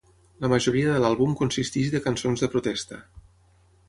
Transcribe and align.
La 0.43 0.49
majoria 0.51 0.93
de 0.95 1.01
l'àlbum 1.03 1.35
consisteix 1.41 1.91
de 1.97 2.01
cançons 2.05 2.45
de 2.45 2.49
protesta. 2.55 2.99